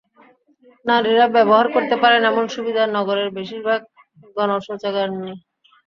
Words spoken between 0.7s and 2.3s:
নারীরা ব্যবহার করতে পারেন,